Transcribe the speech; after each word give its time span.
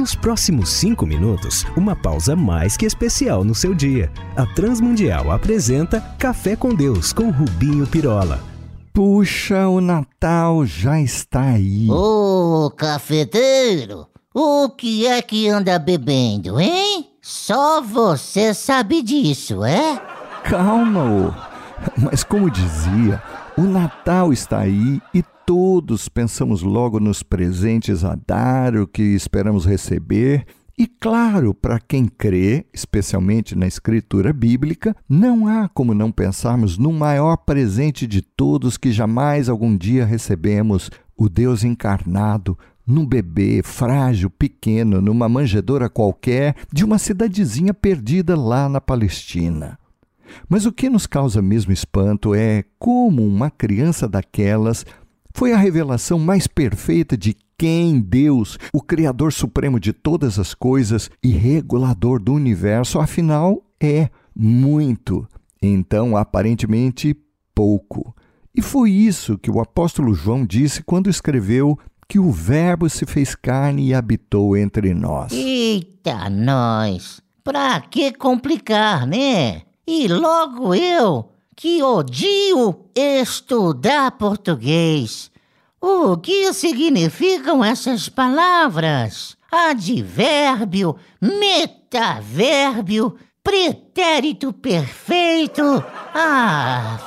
Nos 0.00 0.14
próximos 0.14 0.70
cinco 0.70 1.04
minutos, 1.04 1.66
uma 1.76 1.94
pausa 1.94 2.34
mais 2.34 2.74
que 2.74 2.86
especial 2.86 3.44
no 3.44 3.54
seu 3.54 3.74
dia. 3.74 4.10
A 4.34 4.46
Transmundial 4.46 5.30
apresenta 5.30 6.00
Café 6.18 6.56
com 6.56 6.74
Deus 6.74 7.12
com 7.12 7.28
Rubinho 7.28 7.86
Pirola. 7.86 8.40
Puxa, 8.94 9.68
o 9.68 9.78
Natal 9.78 10.64
já 10.64 10.98
está 10.98 11.42
aí. 11.42 11.86
Ô, 11.90 12.72
cafeteiro, 12.74 14.06
o 14.32 14.70
que 14.70 15.06
é 15.06 15.20
que 15.20 15.50
anda 15.50 15.78
bebendo, 15.78 16.58
hein? 16.58 17.10
Só 17.20 17.82
você 17.82 18.54
sabe 18.54 19.02
disso, 19.02 19.62
é? 19.62 20.00
Calma, 20.44 21.04
ô. 21.04 21.34
Mas 21.98 22.24
como 22.24 22.50
dizia, 22.50 23.22
o 23.60 23.64
Natal 23.64 24.32
está 24.32 24.60
aí 24.60 25.02
e 25.12 25.22
todos 25.44 26.08
pensamos 26.08 26.62
logo 26.62 26.98
nos 26.98 27.22
presentes 27.22 28.02
a 28.04 28.16
dar, 28.26 28.74
o 28.74 28.86
que 28.86 29.02
esperamos 29.02 29.66
receber. 29.66 30.46
E 30.78 30.86
claro, 30.86 31.52
para 31.52 31.78
quem 31.78 32.06
crê, 32.06 32.64
especialmente 32.72 33.54
na 33.54 33.66
escritura 33.66 34.32
bíblica, 34.32 34.96
não 35.06 35.46
há 35.46 35.68
como 35.68 35.92
não 35.92 36.10
pensarmos 36.10 36.78
no 36.78 36.90
maior 36.90 37.36
presente 37.36 38.06
de 38.06 38.22
todos 38.22 38.78
que 38.78 38.90
jamais 38.90 39.46
algum 39.50 39.76
dia 39.76 40.06
recebemos, 40.06 40.90
o 41.14 41.28
Deus 41.28 41.62
encarnado, 41.62 42.58
num 42.86 43.04
bebê 43.04 43.60
frágil, 43.62 44.30
pequeno, 44.30 45.02
numa 45.02 45.28
manjedoura 45.28 45.90
qualquer 45.90 46.56
de 46.72 46.82
uma 46.82 46.96
cidadezinha 46.96 47.74
perdida 47.74 48.34
lá 48.34 48.70
na 48.70 48.80
Palestina. 48.80 49.78
Mas 50.48 50.66
o 50.66 50.72
que 50.72 50.88
nos 50.88 51.06
causa 51.06 51.40
mesmo 51.40 51.72
espanto 51.72 52.34
é 52.34 52.64
como 52.78 53.26
uma 53.26 53.50
criança 53.50 54.08
daquelas 54.08 54.84
foi 55.34 55.52
a 55.52 55.56
revelação 55.56 56.18
mais 56.18 56.46
perfeita 56.46 57.16
de 57.16 57.36
quem 57.56 58.00
Deus, 58.00 58.58
o 58.72 58.80
Criador 58.80 59.32
Supremo 59.32 59.78
de 59.78 59.92
todas 59.92 60.38
as 60.38 60.54
coisas 60.54 61.10
e 61.22 61.28
regulador 61.28 62.20
do 62.20 62.32
universo, 62.32 62.98
afinal 62.98 63.62
é 63.78 64.08
muito. 64.34 65.28
Então, 65.60 66.16
aparentemente, 66.16 67.14
pouco. 67.54 68.14
E 68.54 68.62
foi 68.62 68.90
isso 68.90 69.38
que 69.38 69.50
o 69.50 69.60
apóstolo 69.60 70.14
João 70.14 70.44
disse 70.44 70.82
quando 70.82 71.10
escreveu 71.10 71.78
que 72.08 72.18
o 72.18 72.32
Verbo 72.32 72.88
se 72.88 73.06
fez 73.06 73.34
carne 73.34 73.88
e 73.88 73.94
habitou 73.94 74.56
entre 74.56 74.94
nós. 74.94 75.32
Eita, 75.32 76.28
nós! 76.28 77.20
Pra 77.44 77.80
que 77.80 78.12
complicar, 78.12 79.06
né? 79.06 79.62
E 79.86 80.08
logo 80.08 80.74
eu, 80.74 81.30
que 81.56 81.82
odio 81.82 82.86
estudar 82.94 84.12
português. 84.12 85.30
O 85.80 86.16
que 86.16 86.52
significam 86.52 87.64
essas 87.64 88.08
palavras? 88.08 89.36
Advérbio, 89.50 90.96
metavérbio, 91.20 93.16
pretérito 93.42 94.52
perfeito. 94.52 95.84
Ah. 96.14 96.98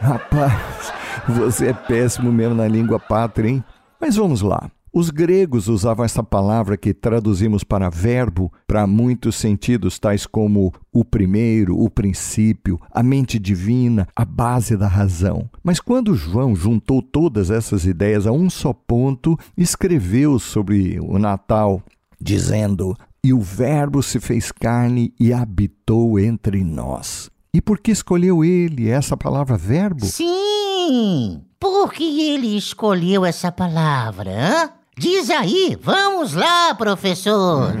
Rapaz, 0.00 0.92
você 1.28 1.68
é 1.68 1.72
péssimo 1.72 2.32
mesmo 2.32 2.54
na 2.54 2.68
língua 2.68 2.98
pátria, 2.98 3.48
hein? 3.48 3.64
Mas 4.00 4.16
vamos 4.16 4.42
lá. 4.42 4.70
Os 4.92 5.10
gregos 5.10 5.68
usavam 5.68 6.04
essa 6.04 6.22
palavra 6.22 6.76
que 6.76 6.94
traduzimos 6.94 7.62
para 7.62 7.90
verbo 7.90 8.52
para 8.66 8.86
muitos 8.86 9.36
sentidos, 9.36 9.98
tais 9.98 10.26
como 10.26 10.72
o 10.92 11.04
primeiro, 11.04 11.78
o 11.78 11.90
princípio, 11.90 12.80
a 12.90 13.02
mente 13.02 13.38
divina, 13.38 14.08
a 14.16 14.24
base 14.24 14.76
da 14.76 14.88
razão. 14.88 15.48
Mas 15.62 15.80
quando 15.80 16.14
João 16.14 16.56
juntou 16.56 17.02
todas 17.02 17.50
essas 17.50 17.84
ideias 17.84 18.26
a 18.26 18.32
um 18.32 18.48
só 18.48 18.72
ponto, 18.72 19.38
escreveu 19.56 20.38
sobre 20.38 20.98
o 21.00 21.18
Natal, 21.18 21.82
dizendo: 22.20 22.96
E 23.22 23.32
o 23.32 23.40
Verbo 23.40 24.02
se 24.02 24.18
fez 24.18 24.50
carne 24.50 25.12
e 25.20 25.32
habitou 25.32 26.18
entre 26.18 26.64
nós. 26.64 27.30
E 27.52 27.60
por 27.60 27.78
que 27.78 27.90
escolheu 27.90 28.44
ele 28.44 28.88
essa 28.88 29.16
palavra 29.16 29.56
verbo? 29.56 30.04
Sim! 30.06 31.47
Por 31.60 31.92
que 31.92 32.30
ele 32.30 32.56
escolheu 32.56 33.24
essa 33.24 33.50
palavra? 33.50 34.30
Hein? 34.30 34.68
Diz 34.96 35.28
aí, 35.28 35.76
vamos 35.80 36.32
lá, 36.32 36.72
professor. 36.74 37.72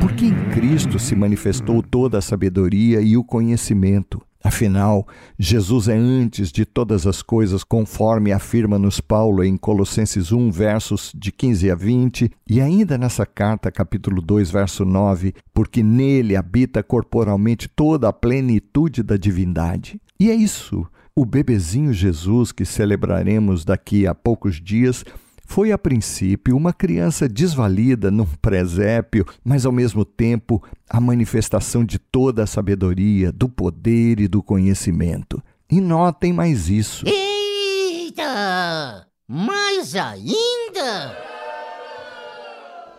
Porque 0.00 0.26
em 0.26 0.50
Cristo 0.50 0.98
se 0.98 1.14
manifestou 1.14 1.82
toda 1.82 2.18
a 2.18 2.22
sabedoria 2.22 3.00
e 3.00 3.16
o 3.16 3.22
conhecimento. 3.22 4.20
Afinal, 4.42 5.06
Jesus 5.38 5.86
é 5.86 5.96
antes 5.96 6.50
de 6.50 6.64
todas 6.64 7.06
as 7.06 7.22
coisas, 7.22 7.62
conforme 7.62 8.32
afirma-nos 8.32 9.00
Paulo 9.00 9.44
em 9.44 9.56
Colossenses 9.56 10.32
1, 10.32 10.50
versos 10.50 11.12
de 11.14 11.30
15 11.30 11.70
a 11.70 11.76
20, 11.76 12.28
e 12.50 12.60
ainda 12.60 12.98
nessa 12.98 13.24
carta, 13.24 13.70
capítulo 13.70 14.20
2, 14.20 14.50
verso 14.50 14.84
9, 14.84 15.32
porque 15.54 15.80
nele 15.80 16.34
habita 16.34 16.82
corporalmente 16.82 17.68
toda 17.68 18.08
a 18.08 18.12
plenitude 18.12 19.04
da 19.04 19.16
divindade. 19.16 20.00
E 20.18 20.28
é 20.28 20.34
isso. 20.34 20.84
O 21.14 21.26
bebezinho 21.26 21.92
Jesus 21.92 22.52
que 22.52 22.64
celebraremos 22.64 23.66
daqui 23.66 24.06
a 24.06 24.14
poucos 24.14 24.58
dias 24.58 25.04
foi 25.44 25.70
a 25.70 25.76
princípio 25.76 26.56
uma 26.56 26.72
criança 26.72 27.28
desvalida 27.28 28.10
num 28.10 28.24
presépio, 28.24 29.26
mas 29.44 29.66
ao 29.66 29.72
mesmo 29.72 30.06
tempo 30.06 30.62
a 30.88 30.98
manifestação 30.98 31.84
de 31.84 31.98
toda 31.98 32.44
a 32.44 32.46
sabedoria, 32.46 33.30
do 33.30 33.46
poder 33.46 34.20
e 34.20 34.26
do 34.26 34.42
conhecimento. 34.42 35.42
E 35.70 35.82
notem 35.82 36.32
mais 36.32 36.70
isso. 36.70 37.04
Eita! 37.06 39.06
Mais 39.28 39.94
ainda? 39.94 41.14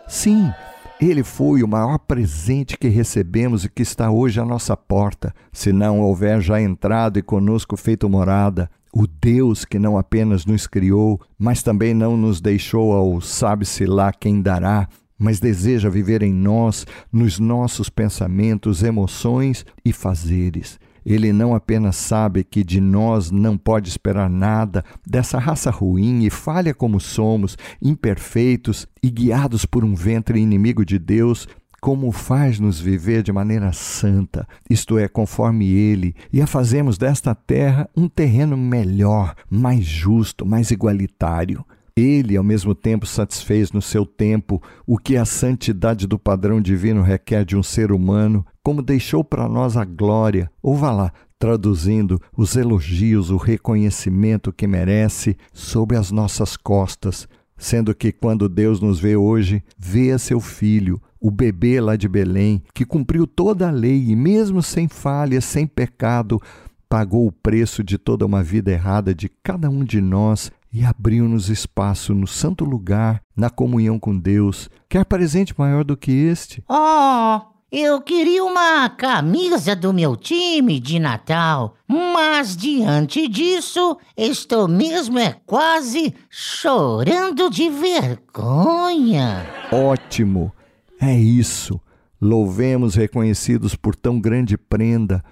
Sim, 0.06 0.52
ele 1.00 1.22
foi 1.22 1.62
o 1.62 1.68
maior 1.68 1.98
presente 1.98 2.78
que 2.78 2.88
recebemos 2.88 3.64
e 3.64 3.68
que 3.68 3.82
está 3.82 4.10
hoje 4.10 4.40
à 4.40 4.44
nossa 4.44 4.76
porta, 4.76 5.34
se 5.52 5.72
não 5.72 6.00
houver 6.00 6.40
já 6.40 6.60
entrado 6.60 7.18
e 7.18 7.22
conosco 7.22 7.76
feito 7.76 8.08
morada 8.08 8.70
o 8.94 9.08
Deus 9.08 9.64
que 9.64 9.76
não 9.76 9.98
apenas 9.98 10.46
nos 10.46 10.68
criou, 10.68 11.20
mas 11.36 11.64
também 11.64 11.92
não 11.92 12.16
nos 12.16 12.40
deixou 12.40 12.92
ao 12.92 13.20
sabe-se 13.20 13.84
lá 13.86 14.12
quem 14.12 14.40
dará, 14.40 14.88
mas 15.18 15.40
deseja 15.40 15.90
viver 15.90 16.22
em 16.22 16.32
nós, 16.32 16.86
nos 17.12 17.40
nossos 17.40 17.88
pensamentos, 17.88 18.84
emoções 18.84 19.66
e 19.84 19.92
fazeres. 19.92 20.78
Ele 21.04 21.32
não 21.32 21.54
apenas 21.54 21.96
sabe 21.96 22.44
que 22.44 22.64
de 22.64 22.80
nós 22.80 23.30
não 23.30 23.58
pode 23.58 23.88
esperar 23.88 24.30
nada, 24.30 24.84
dessa 25.06 25.38
raça 25.38 25.70
ruim 25.70 26.24
e 26.24 26.30
falha 26.30 26.72
como 26.72 26.98
somos, 27.00 27.58
imperfeitos 27.82 28.86
e 29.02 29.10
guiados 29.10 29.64
por 29.66 29.84
um 29.84 29.94
ventre 29.94 30.40
inimigo 30.40 30.84
de 30.84 30.98
Deus, 30.98 31.46
como 31.84 32.10
faz-nos 32.12 32.80
viver 32.80 33.22
de 33.22 33.30
maneira 33.30 33.70
santa, 33.70 34.48
isto 34.70 34.96
é, 34.96 35.06
conforme 35.06 35.70
Ele, 35.70 36.14
e 36.32 36.40
a 36.40 36.46
fazemos 36.46 36.96
desta 36.96 37.34
terra 37.34 37.90
um 37.94 38.08
terreno 38.08 38.56
melhor, 38.56 39.34
mais 39.50 39.84
justo, 39.84 40.46
mais 40.46 40.70
igualitário. 40.70 41.62
Ele, 41.96 42.36
ao 42.36 42.42
mesmo 42.42 42.74
tempo, 42.74 43.06
satisfez 43.06 43.70
no 43.70 43.80
seu 43.80 44.04
tempo 44.04 44.60
o 44.84 44.98
que 44.98 45.16
a 45.16 45.24
santidade 45.24 46.08
do 46.08 46.18
padrão 46.18 46.60
divino 46.60 47.02
requer 47.02 47.44
de 47.44 47.56
um 47.56 47.62
ser 47.62 47.92
humano, 47.92 48.44
como 48.64 48.82
deixou 48.82 49.22
para 49.22 49.48
nós 49.48 49.76
a 49.76 49.84
glória, 49.84 50.50
ou 50.60 50.76
vá 50.76 50.90
lá, 50.90 51.12
traduzindo 51.38 52.20
os 52.36 52.56
elogios, 52.56 53.30
o 53.30 53.36
reconhecimento 53.36 54.52
que 54.52 54.66
merece 54.66 55.36
sobre 55.52 55.96
as 55.96 56.10
nossas 56.10 56.56
costas, 56.56 57.28
sendo 57.56 57.94
que 57.94 58.10
quando 58.10 58.48
Deus 58.48 58.80
nos 58.80 58.98
vê 58.98 59.14
hoje, 59.14 59.62
vê 59.78 60.10
a 60.10 60.18
seu 60.18 60.40
filho, 60.40 61.00
o 61.20 61.30
bebê 61.30 61.80
lá 61.80 61.94
de 61.94 62.08
Belém, 62.08 62.60
que 62.74 62.84
cumpriu 62.84 63.24
toda 63.24 63.68
a 63.68 63.70
lei 63.70 64.08
e, 64.08 64.16
mesmo 64.16 64.60
sem 64.64 64.88
falha, 64.88 65.40
sem 65.40 65.64
pecado, 65.64 66.42
pagou 66.88 67.24
o 67.24 67.32
preço 67.32 67.84
de 67.84 67.98
toda 67.98 68.26
uma 68.26 68.42
vida 68.42 68.72
errada 68.72 69.14
de 69.14 69.28
cada 69.28 69.70
um 69.70 69.84
de 69.84 70.00
nós 70.00 70.50
e 70.74 70.84
abriu-nos 70.84 71.48
espaço 71.48 72.12
no 72.12 72.26
santo 72.26 72.64
lugar, 72.64 73.22
na 73.36 73.48
comunhão 73.48 73.96
com 73.96 74.18
Deus. 74.18 74.68
Quer 74.88 75.04
presente 75.04 75.54
maior 75.56 75.84
do 75.84 75.96
que 75.96 76.10
este? 76.10 76.64
Oh, 76.68 77.40
eu 77.70 78.00
queria 78.00 78.44
uma 78.44 78.88
camisa 78.88 79.76
do 79.76 79.92
meu 79.92 80.16
time 80.16 80.80
de 80.80 80.98
Natal, 80.98 81.76
mas 81.86 82.56
diante 82.56 83.28
disso, 83.28 83.96
estou 84.16 84.66
mesmo 84.66 85.16
é 85.16 85.36
quase 85.46 86.12
chorando 86.28 87.48
de 87.48 87.70
vergonha. 87.70 89.46
Ótimo! 89.70 90.52
É 91.00 91.16
isso. 91.16 91.80
Louvemos 92.20 92.96
reconhecidos 92.96 93.76
por 93.76 93.94
tão 93.94 94.20
grande 94.20 94.58
prenda 94.58 95.22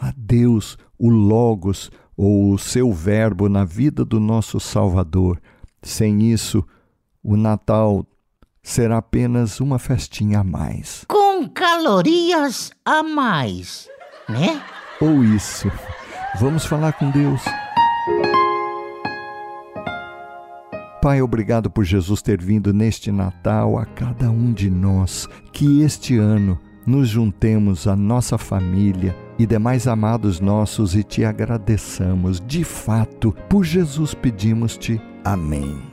a 0.00 0.12
Deus, 0.16 0.78
o 0.96 1.08
Logos, 1.08 1.90
ou 2.16 2.52
o 2.52 2.58
seu 2.58 2.92
Verbo 2.92 3.48
na 3.48 3.64
vida 3.64 4.04
do 4.04 4.20
nosso 4.20 4.60
Salvador. 4.60 5.40
Sem 5.82 6.30
isso, 6.30 6.64
o 7.22 7.36
Natal 7.36 8.06
será 8.62 8.98
apenas 8.98 9.60
uma 9.60 9.78
festinha 9.78 10.40
a 10.40 10.44
mais. 10.44 11.04
Com 11.08 11.48
calorias 11.48 12.70
a 12.84 13.02
mais, 13.02 13.88
né? 14.28 14.62
Ou 15.00 15.24
isso. 15.24 15.70
Vamos 16.38 16.64
falar 16.64 16.92
com 16.92 17.10
Deus. 17.10 17.42
Pai, 21.02 21.20
obrigado 21.20 21.68
por 21.68 21.84
Jesus 21.84 22.22
ter 22.22 22.40
vindo 22.40 22.72
neste 22.72 23.10
Natal 23.10 23.76
a 23.76 23.84
cada 23.84 24.30
um 24.30 24.52
de 24.52 24.70
nós. 24.70 25.28
Que 25.52 25.82
este 25.82 26.16
ano 26.16 26.58
nos 26.86 27.08
juntemos 27.08 27.88
à 27.88 27.96
nossa 27.96 28.38
família 28.38 29.16
e 29.38 29.46
demais 29.46 29.86
amados 29.86 30.40
nossos 30.40 30.94
e 30.94 31.02
te 31.02 31.24
agradeçamos. 31.24 32.40
De 32.46 32.64
fato, 32.64 33.34
por 33.48 33.64
Jesus 33.64 34.14
pedimos-te. 34.14 35.00
Amém. 35.24 35.92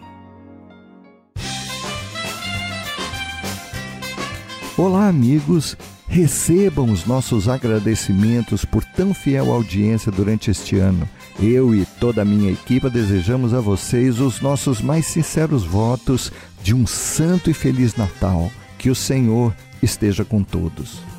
Olá, 4.78 5.08
amigos. 5.08 5.76
Recebam 6.08 6.92
os 6.92 7.06
nossos 7.06 7.48
agradecimentos 7.48 8.66
por 8.66 8.84
tão 8.84 9.14
fiel 9.14 9.52
audiência 9.52 10.12
durante 10.12 10.50
este 10.50 10.78
ano. 10.78 11.08
Eu 11.40 11.76
e 11.76 11.86
toda 12.00 12.24
a 12.24 12.26
minha 12.26 12.52
equipe 12.52 12.90
desejamos 12.90 13.54
a 13.54 13.60
vocês 13.60 14.20
os 14.20 14.42
nossos 14.42 14.82
mais 14.82 15.06
sinceros 15.06 15.64
votos 15.64 16.32
de 16.64 16.74
um 16.74 16.88
santo 16.88 17.52
e 17.52 17.54
feliz 17.54 17.96
Natal. 17.96 18.52
Que 18.78 18.90
o 18.90 18.96
Senhor 18.96 19.54
esteja 19.84 20.26
com 20.26 20.44
todos. 20.44 21.19